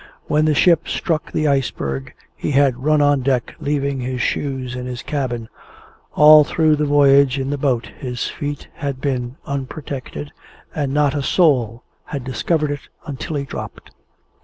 When 0.25 0.45
the 0.45 0.55
ship 0.55 0.87
struck 0.87 1.31
the 1.31 1.47
Iceberg, 1.47 2.15
he 2.35 2.49
had 2.49 2.83
run 2.85 3.03
on 3.03 3.21
deck 3.21 3.53
leaving 3.59 3.99
his 3.99 4.19
shoes 4.19 4.75
in 4.75 4.87
his 4.87 5.03
cabin. 5.03 5.47
All 6.15 6.43
through 6.43 6.77
the 6.77 6.85
voyage 6.87 7.37
in 7.37 7.51
the 7.51 7.57
boat 7.59 7.91
his 7.99 8.25
feet 8.27 8.67
had 8.73 8.99
been 8.99 9.35
unprotected; 9.45 10.31
and 10.73 10.91
not 10.91 11.13
a 11.13 11.21
soul 11.21 11.83
had 12.05 12.23
discovered 12.23 12.71
it 12.71 12.79
until 13.05 13.35
he 13.35 13.43
dropped! 13.43 13.91